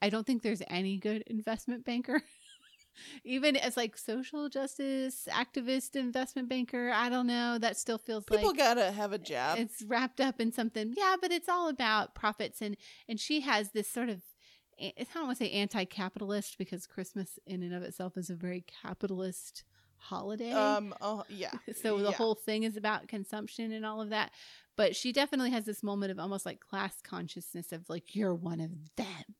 [0.00, 2.22] i don't think there's any good investment banker
[3.24, 8.40] even as like social justice activist investment banker i don't know that still feels like
[8.40, 9.58] People like gotta have a job.
[9.58, 12.76] it's wrapped up in something yeah but it's all about profits and
[13.08, 14.20] and she has this sort of
[14.80, 18.64] i don't want to say anti-capitalist because christmas in and of itself is a very
[18.82, 19.64] capitalist
[19.96, 20.92] holiday Um.
[21.00, 21.52] Oh, yeah.
[21.80, 22.12] so the yeah.
[22.12, 24.32] whole thing is about consumption and all of that
[24.76, 28.60] but she definitely has this moment of almost like class consciousness of like you're one
[28.60, 29.34] of them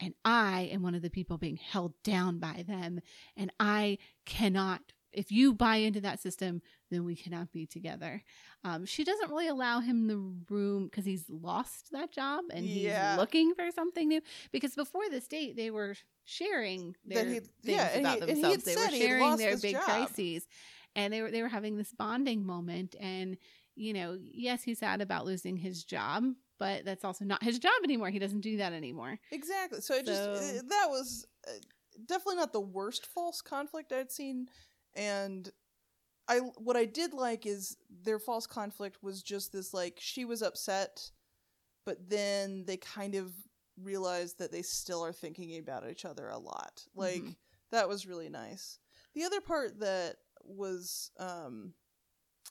[0.00, 3.00] and i am one of the people being held down by them.
[3.36, 4.80] And i cannot
[5.12, 8.22] if you buy into that system then we cannot be together.
[8.64, 10.16] Um, she doesn't really allow him the
[10.52, 13.12] room because he's lost that job and Yeah.
[13.12, 14.20] he's looking for something new.
[14.52, 18.64] Because before this date they were sharing their he- things yeah, about he- themselves.
[18.64, 19.82] They were sharing their big job.
[19.84, 20.46] crises.
[20.96, 22.94] And they were they were having this bonding moment.
[23.00, 23.36] And
[23.76, 26.24] you know yes he's sad about losing his job
[26.60, 29.80] but that's also not his job anymore he doesn't do that anymore Exactly.
[29.80, 31.52] So it just So- uh, that was uh,
[32.06, 34.46] definitely not the worst false conflict I'd seen,
[34.94, 35.50] and
[36.28, 40.42] I what I did like is their false conflict was just this like she was
[40.42, 41.10] upset,
[41.84, 43.32] but then they kind of
[43.82, 46.86] realized that they still are thinking about each other a lot.
[46.94, 47.36] Like Mhm.
[47.72, 48.78] that was really nice.
[49.14, 51.74] The other part that was um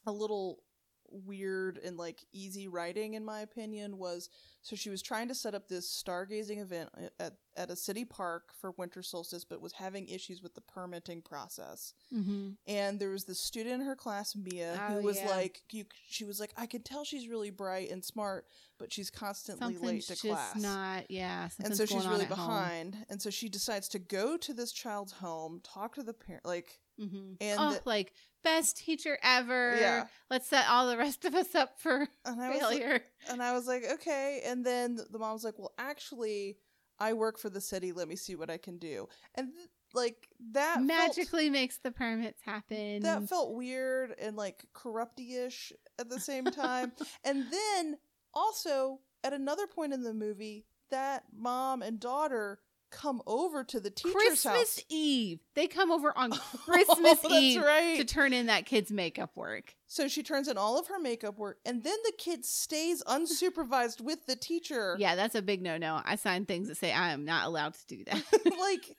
[0.06, 0.64] a little
[1.12, 4.30] weird and like easy writing in my opinion was
[4.62, 8.50] so she was trying to set up this stargazing event at, at a city park
[8.60, 12.50] for winter solstice but was having issues with the permitting process mm-hmm.
[12.68, 15.30] and there was this student in her class mia Oh, who was yeah.
[15.30, 18.46] like you, she was like i can tell she's really bright and smart
[18.78, 22.48] but she's constantly something's late to class not yeah and so she's really at home.
[22.48, 26.46] behind and so she decides to go to this child's home talk to the parent
[26.46, 27.38] like Mhm.
[27.42, 30.08] And oh the- like best teacher ever Yeah.
[30.30, 33.42] let's set all the rest of us up for and I was like, failure and
[33.44, 34.42] I was like, okay.
[34.46, 36.58] And then the mom was like, well, actually,
[37.00, 37.92] I work for the city.
[37.92, 39.08] Let me see what I can do.
[39.36, 44.64] And th- like that felt- magically makes the permits happen that felt weird and like
[44.74, 46.92] corrupty-ish at the same time.
[47.24, 47.98] and then
[48.34, 52.60] also at another point in the movie, that mom and daughter
[52.92, 54.56] come over to the teacher's Christmas house.
[54.58, 55.40] Christmas Eve.
[55.56, 57.98] They come over on Oh, Christmas that's Eve right.
[57.98, 59.76] to turn in that kid's makeup work.
[59.88, 64.02] So she turns in all of her makeup work, and then the kid stays unsupervised
[64.02, 64.96] with the teacher.
[65.00, 66.02] Yeah, that's a big no no.
[66.04, 68.24] I sign things that say I am not allowed to do that.
[68.60, 68.96] like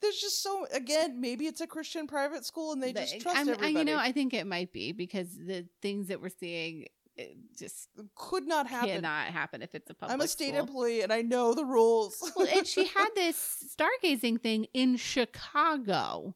[0.00, 3.40] there's just so again maybe it's a christian private school and they just trust I-
[3.42, 7.36] everybody you know, I think it might be because the things that we're seeing it
[7.58, 10.60] just could not happen cannot happen if it's a public i'm a state school.
[10.60, 16.34] employee and i know the rules well, and she had this stargazing thing in Chicago,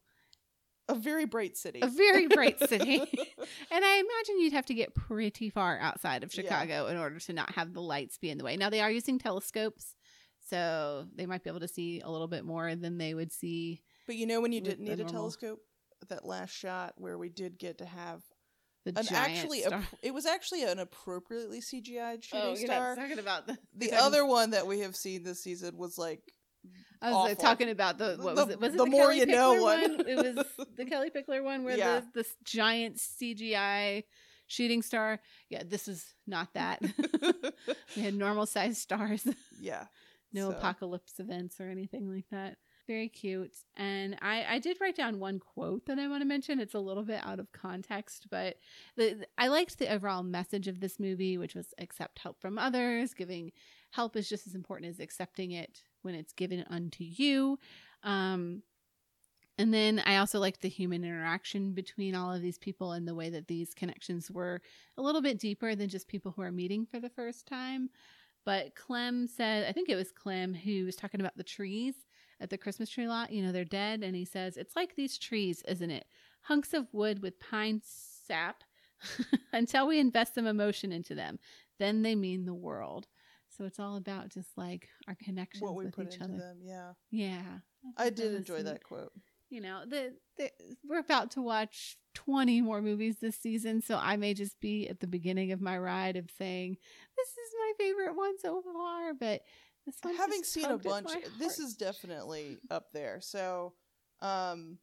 [0.89, 2.99] a very bright city a very bright city.
[3.71, 6.43] and I imagine you'd have to get pretty far outside of Yeah.
[6.43, 8.57] Chicago in order to not have the lights be in the way.
[8.57, 9.97] Now they are using telescopes,
[10.49, 13.83] so they might be able to see a little bit more than they would see.
[14.07, 15.59] but you know when you didn't need a telescope
[16.09, 18.23] that last shot where we did get to have
[18.95, 19.81] The an giant actually star.
[19.81, 23.59] appro- it was actually an appropriately cgi'd shooting oh, you're star not talking about the
[23.77, 26.21] the other one that we have seen this season was like
[27.03, 27.37] I was awful.
[27.43, 28.61] talking about the what was The- it?
[28.61, 30.09] Was it the the, more Kellie you know Pickler one.
[30.09, 32.01] It was the Kellie Pickler one where Yeah.
[32.01, 34.05] the this giant CGI
[34.47, 35.21] shooting star.
[35.51, 36.81] Yeah, this is not that.
[37.97, 39.27] we had normal sized stars,
[39.61, 39.87] yeah
[40.33, 42.57] no So- apocalypse events or anything like that.
[42.87, 43.57] Very cute.
[43.77, 46.61] And I I did write down one quote that I want to mention.
[46.61, 48.57] It's a little bit out of context, but
[48.97, 53.13] the I liked the overall message of this movie, which was accept help from others.
[53.13, 53.51] Giving
[53.91, 57.59] help is just as important as accepting it when it's given unto you.
[58.05, 58.63] Um,
[59.59, 63.15] and then I also liked the human interaction between all of these people and the
[63.15, 64.61] way that these connections were
[64.99, 67.89] a little bit deeper than just people who are meeting for the first time.
[68.45, 71.95] But Clem said, I think it was Clem who was talking about the trees
[72.41, 73.33] at the Christmas tree lot.
[73.33, 74.03] You know, they're dead.
[74.03, 76.07] And he says, It's like these trees, isn't it?
[76.43, 78.63] Hunks of wood with pine sap
[79.53, 81.39] until we invest some emotion into them.
[81.79, 83.07] Then they mean the world.
[83.49, 86.37] So it's all about just like our connections what we with put each into other.
[86.39, 87.43] them yeah Yeah.
[87.97, 88.65] i thought did was enjoy sweet.
[88.65, 89.13] that quote
[89.49, 90.51] You know, the, the
[90.87, 95.01] we're about to watch 20 more movies this season, so I may just be at
[95.01, 96.77] the beginning of my ride of saying
[97.17, 99.43] this is my favorite one so far, but
[99.87, 103.73] this one having seen a bunch this is definitely up there so
[104.21, 104.79] um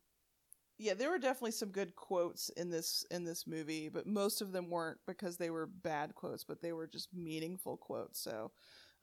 [0.78, 4.52] yeah there were definitely some good quotes in this in this movie but most of
[4.52, 8.52] them weren't because they were bad quotes but they were just meaningful quotes so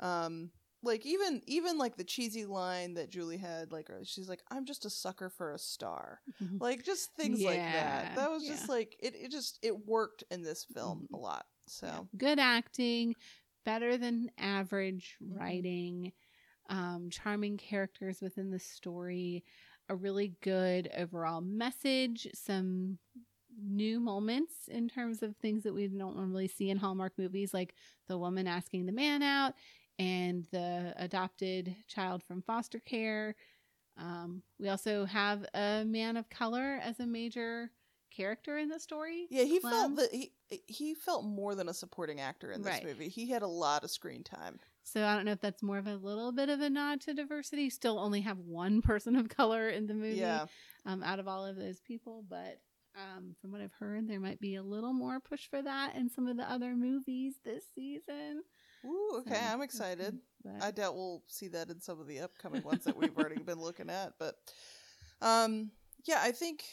[0.01, 0.51] um
[0.83, 4.87] like even even like the cheesy line that Julie had, like she's like, "I'm just
[4.87, 6.21] a sucker for a star,"
[6.61, 8.17] like just things like that.
[8.17, 9.15] That was just like it.
[9.15, 11.17] It just it worked in this film Mhm.
[11.17, 11.45] a lot.
[11.67, 13.15] So good acting,
[13.65, 15.37] better than average Mhm.
[15.37, 16.13] writing,
[16.69, 19.45] um, charming characters within the story,
[19.89, 22.99] a really good overall message, some
[23.59, 27.75] new moments in terms of things that we don't normally see in Hallmark movies, like
[28.09, 29.55] the woman asking the man out
[29.99, 33.35] and the adopted child from foster care.
[33.97, 37.71] Um, we also have a man of color as a major
[38.11, 39.27] character in the story.
[39.31, 39.73] yeah, he Clem.
[39.73, 40.33] felt that he
[40.67, 42.85] he felt more than a supporting actor in this Right.
[42.85, 43.09] movie.
[43.09, 44.59] He had a lot of screen time.
[44.83, 47.15] So I don't know if that's more of a little bit of a nod to
[47.15, 47.71] diversity.
[47.71, 50.47] Still only have one person of color in the movie Yeah,
[50.87, 52.61] um, out of all of those people, but
[52.97, 56.11] um, from what I've heard, there might be a little more push for that in
[56.11, 58.43] some of the other movies this season.
[58.85, 60.19] Ooh, okay, So, I'm excited.
[60.43, 63.37] But I doubt we'll see that in some of the upcoming ones that we've already
[63.37, 64.35] been looking at, but
[65.23, 65.71] um,
[66.07, 66.65] yeah, I think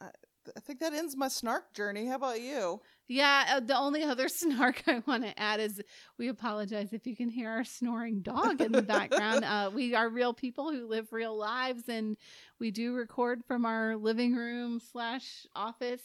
[0.00, 0.08] I,
[0.56, 2.06] I think that ends my snark journey.
[2.06, 2.80] How about you?
[3.06, 5.80] yeah, uh, the only other snark I want to add is
[6.18, 9.44] we apologize if you can hear our snoring dog in the background.
[9.54, 12.16] Uh, we are real people who live real lives, and
[12.58, 16.02] we do record from our living room slash office.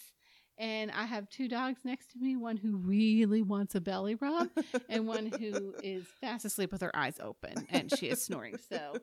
[0.58, 4.50] And I have two dogs next to me, one who really wants a belly rub,
[4.90, 8.58] and one who is fast asleep with her eyes open, and she is snoring.
[8.70, 8.98] So.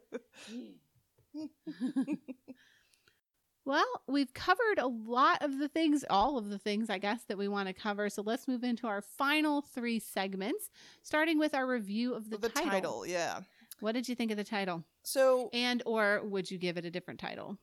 [3.66, 7.36] Well, we've covered a lot of the things, all of the things, I guess, that
[7.36, 8.08] we want to cover.
[8.08, 10.70] So let's move into our final three segments,
[11.02, 12.70] starting with our review of the, the title.
[12.70, 13.40] title, yeah.
[13.80, 14.84] What did you think of the title?
[15.02, 17.58] So And or would you give it a different title?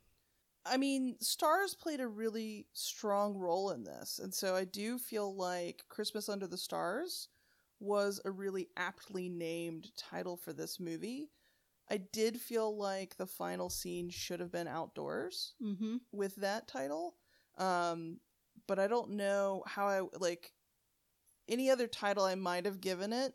[0.65, 4.19] I mean, stars played a really strong role in this.
[4.21, 7.29] And so I do feel like Christmas Under the Stars
[7.79, 11.29] was a really aptly named title for this movie.
[11.89, 15.97] I did feel like the final scene should have been outdoors Mm-hmm.
[16.11, 17.15] with that title.
[17.57, 18.19] Um,
[18.67, 20.53] but I don't know how I like
[21.47, 23.33] any other title I might have given it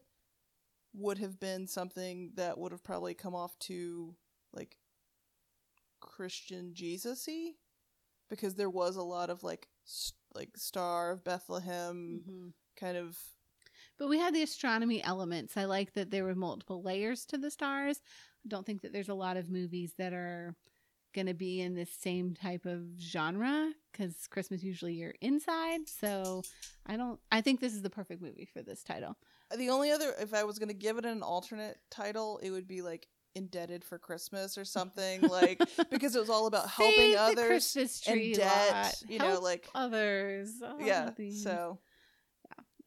[0.95, 4.17] would have been something that would have probably come off to
[4.53, 4.77] like
[6.01, 7.53] Christian Jesus-y
[8.31, 12.49] because there was a lot of like st- like Star of Bethlehem Mm-hmm.
[12.77, 13.19] kind of
[13.99, 15.57] But we had the astronomy elements.
[15.57, 18.01] I like that there were multiple layers to the stars.
[18.49, 20.55] Don't think that there's a lot of movies that are
[21.15, 25.89] going to be in this same type of genre because Christmas usually you're inside.
[25.89, 26.43] So
[26.87, 29.17] I don't, I think this is the perfect movie for this title.
[29.57, 32.69] the only other if I was going to give it an alternate title it would
[32.69, 37.73] be like indebted for Christmas or something like because it was all about helping others
[37.73, 38.95] Christmas and debt, lot.
[39.09, 40.51] you know, like- others.
[40.63, 41.43] all yeah these.
[41.43, 41.79] so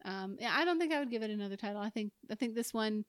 [0.04, 0.22] yeah.
[0.22, 1.80] um, yeah, I don't think I would give it another title.
[1.80, 3.04] I think I think this one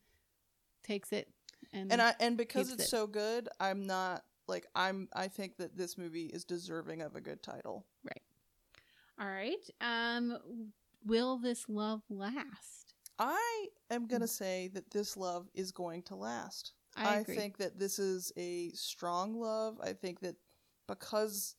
[0.83, 1.27] takes it.
[1.73, 2.87] And, and I and because it's it.
[2.87, 7.21] so good, I'm not like I'm I think that this movie is deserving of a
[7.21, 7.85] good title.
[8.03, 8.21] Right.
[9.19, 9.69] All right.
[9.81, 10.37] Um,
[11.05, 12.95] will this love last?
[13.19, 14.07] I am Mm.
[14.07, 16.73] going to say that this love is going to last.
[16.95, 17.35] I, agree.
[17.35, 19.79] think that this is a strong love.
[19.81, 20.35] I think that
[20.87, 21.55] because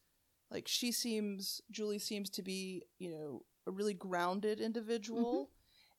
[0.50, 5.46] like she seems Julie seems to be, you know, a really grounded individual.
[5.46, 5.53] Mm-hmm.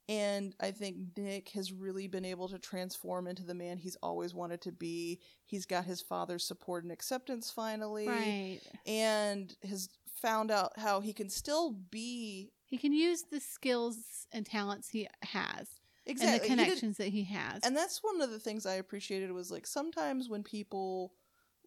[0.08, 4.36] And I think Nick has really been able to transform into the man he's always
[4.36, 5.20] wanted to be.
[5.46, 8.08] He's got his father's support and acceptance finally.
[8.08, 8.60] right.
[8.86, 9.90] And has
[10.22, 15.08] found out how he can still be He can use the skills and talents he
[15.24, 15.68] has
[16.06, 17.62] exactly and the he connections that he has.
[17.64, 21.14] and that's one of the things I appreciated was like sometimes when people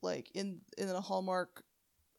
[0.02, 1.62] like in in a Hallmark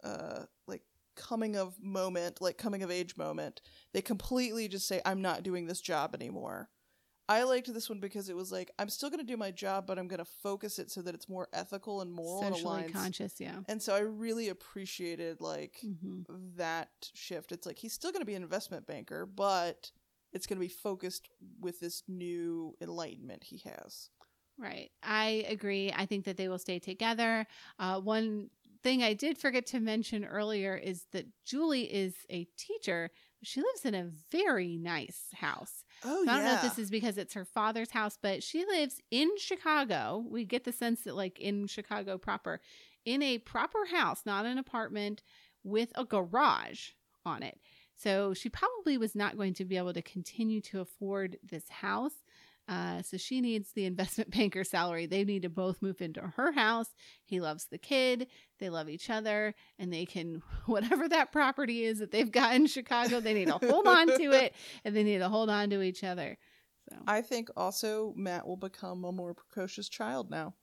[0.03, 0.83] uh like
[1.19, 3.61] coming of moment, like coming of age moment,
[3.93, 6.69] they completely just say I'm not doing this job anymore.
[7.27, 9.85] I liked this one because it was like I'm still going to do my job
[9.85, 12.83] but I'm going to focus it so that it's more ethical and moral and socially
[12.83, 12.93] aligns.
[12.93, 13.33] conscious.
[13.39, 13.57] Yeah.
[13.67, 16.21] And so I really appreciated like hmm
[16.57, 17.51] that shift.
[17.51, 19.91] It's like he's still going to be an investment banker, but
[20.31, 21.27] it's going to be focused
[21.59, 24.09] with this new enlightenment he has.
[24.57, 24.91] Right.
[25.01, 25.93] I agree.
[25.95, 27.47] I think that they will stay together.
[27.79, 28.49] Uh, one
[28.83, 33.09] thing I did forget to mention earlier is that Julie is a teacher.
[33.43, 35.83] She lives in a very nice house.
[36.03, 39.01] Oh I don't know if this is because it's her father's house, but she lives
[39.11, 40.25] in Chicago.
[40.29, 42.61] We get the sense that, like, in Chicago proper,
[43.05, 45.23] in a proper house, not an apartment,
[45.63, 46.89] with a garage
[47.25, 47.59] on it.
[47.95, 52.23] So she probably was not going to be able to continue to afford this house.
[52.69, 55.07] Uh, so she needs the investment banker salary.
[55.07, 56.93] They need to both move into her house.
[57.25, 58.27] He loves the kid.
[58.59, 62.67] They love each other, and they can whatever that property is that they've got in
[62.67, 63.19] Chicago.
[63.21, 64.53] They need to hold on to it,
[64.85, 66.37] and they need to hold on to each other.
[66.89, 70.53] So I think also Matt will become a more precocious child now.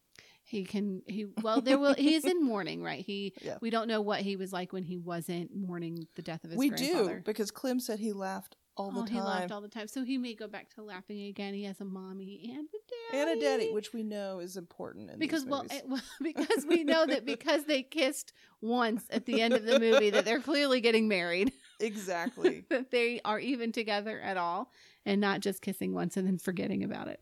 [0.45, 3.59] he can he well there will he is in mourning right he Yeah.
[3.61, 6.59] we don't know what he was like when he wasn't mourning the death of his
[6.59, 7.17] we grandfather.
[7.17, 9.15] do because Clem said he laughed all the oh, time.
[9.15, 9.89] he laughed all the time.
[9.89, 11.55] So he may go back to laughing again.
[11.55, 13.31] He has a mommy and a daddy.
[13.31, 16.85] and a daddy, which we know is important in because well, it, well because we
[16.85, 20.81] know that because they kissed once at the end of the movie that they're clearly
[20.81, 22.65] getting married exactly.
[22.71, 24.71] that they are even together at all
[25.05, 27.21] and not just kissing once and then forgetting about it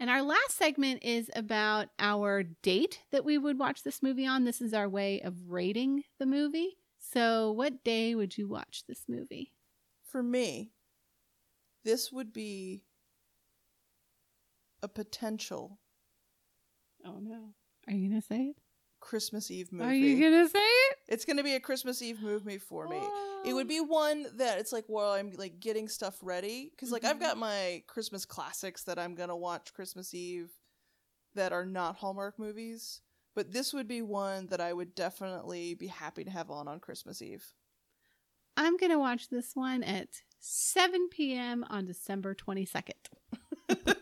[0.00, 4.44] and our last segment is about our date that we would watch this movie on
[4.44, 9.04] this is our way of rating the movie so what day would you watch this
[9.08, 9.52] movie
[10.04, 10.72] For me,
[11.84, 12.82] this would be
[14.82, 15.78] a potential
[17.04, 17.54] oh no
[17.86, 18.56] are you gonna say it
[19.00, 19.88] Christmas Eve movie.
[19.88, 22.96] are you gonna say it It's going to be a Christmas Eve movie for me.
[22.96, 23.54] It Oh.
[23.54, 27.16] would be one that it's like while I'm like getting stuff ready because like I've
[27.16, 27.20] Mhm.
[27.20, 30.50] got my Christmas classics that I'm gonna watch Christmas Eve
[31.34, 33.00] that are not Hallmark movies,
[33.34, 36.80] but this would be one that I would definitely be happy to have on on
[36.80, 37.54] Christmas Eve.
[38.56, 40.08] I'm going to watch this one at
[40.40, 41.64] 7 p.m.
[41.68, 42.92] on December 22nd.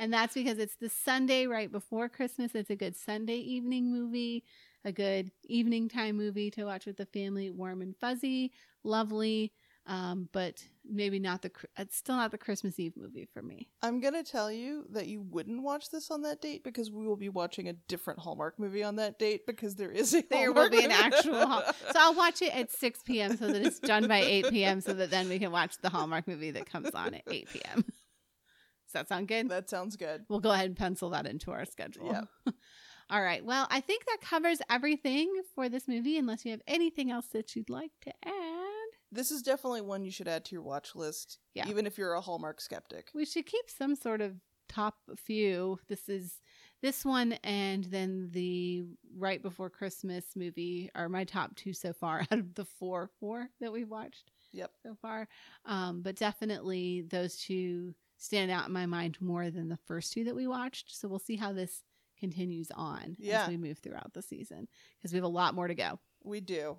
[0.00, 2.54] and that's because it's the Sunday right before Christmas.
[2.54, 4.44] It's a good Sunday evening movie,
[4.84, 7.50] a good evening time movie to watch with the family.
[7.50, 8.52] Warm and fuzzy,
[8.84, 9.52] lovely,
[9.88, 11.50] um, but maybe not the.
[11.76, 13.68] It's still not the Christmas Eve movie for me.
[13.82, 17.16] I'm gonna tell you that you wouldn't watch this on that date because we will
[17.16, 20.70] be watching a different Hallmark movie on that date because there is a There will
[20.70, 21.44] be an actual.
[21.46, 23.36] Hall- so I'll watch it at 6 p.m.
[23.36, 24.80] so that it's done by 8 p.m.
[24.80, 27.84] so that then we can watch the Hallmark movie that comes on at 8 p.m.
[27.84, 29.48] Does that sound good?
[29.48, 30.24] that sounds good.
[30.28, 32.06] We'll go ahead and pencil that into our schedule.
[32.06, 32.52] Yeah.
[33.10, 33.42] All right.
[33.44, 37.56] Well, I think that covers everything for this movie, unless you have anything else that
[37.56, 38.67] you'd like to add.
[39.10, 41.66] This is definitely one you should add to your watch list, Yeah.
[41.68, 43.10] even if you're a Hallmark skeptic.
[43.14, 44.34] We should keep some sort of
[44.68, 45.78] top few.
[45.88, 46.40] This is
[46.82, 48.84] this one and then the
[49.16, 53.48] right before Christmas movie are my top two so far out of the four four
[53.60, 54.72] that we've watched Yep.
[54.82, 55.26] so far.
[55.64, 60.24] Um, but definitely those two stand out in my mind more than the first two
[60.24, 60.94] that we watched.
[60.94, 61.82] So we'll see how this
[62.20, 63.44] continues on Yeah.
[63.44, 65.98] as we move throughout the season because we have a lot more to go.
[66.24, 66.76] We do.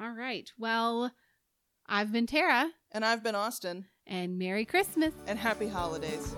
[0.00, 0.50] All right.
[0.58, 1.12] Well,
[1.86, 5.12] I've been Tara And I've been Austin, and Merry Christmas.
[5.26, 6.34] and happy holidays.